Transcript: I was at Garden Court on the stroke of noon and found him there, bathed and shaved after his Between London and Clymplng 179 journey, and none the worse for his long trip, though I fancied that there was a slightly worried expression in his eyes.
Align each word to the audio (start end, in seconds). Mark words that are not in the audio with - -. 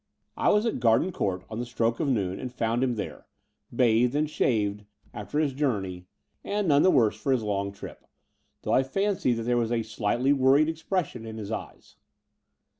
I 0.35 0.49
was 0.49 0.65
at 0.65 0.79
Garden 0.79 1.11
Court 1.11 1.45
on 1.47 1.59
the 1.59 1.65
stroke 1.67 1.99
of 1.99 2.07
noon 2.09 2.39
and 2.39 2.51
found 2.51 2.83
him 2.83 2.95
there, 2.95 3.27
bathed 3.71 4.15
and 4.15 4.27
shaved 4.27 4.83
after 5.13 5.37
his 5.37 5.53
Between 5.53 5.67
London 5.73 5.85
and 5.85 5.93
Clymplng 5.93 6.43
179 6.43 6.55
journey, 6.55 6.55
and 6.59 6.67
none 6.67 6.81
the 6.81 6.89
worse 6.89 7.15
for 7.15 7.31
his 7.31 7.43
long 7.43 7.71
trip, 7.71 8.05
though 8.63 8.73
I 8.73 8.81
fancied 8.81 9.33
that 9.33 9.43
there 9.43 9.57
was 9.57 9.71
a 9.71 9.83
slightly 9.83 10.33
worried 10.33 10.69
expression 10.69 11.27
in 11.27 11.37
his 11.37 11.51
eyes. 11.51 11.97